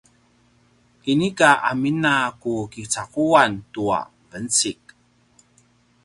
inika 1.11 1.49
amin 1.69 1.99
a 2.13 2.15
ku 2.41 2.53
kicaquan 2.73 3.51
tua 3.73 3.99
vencik 4.29 4.81